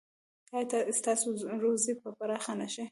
ایا 0.59 0.79
ستاسو 0.99 1.29
روزي 1.63 1.93
به 2.01 2.09
پراخه 2.19 2.53
نه 2.59 2.67
شي؟ 2.73 2.79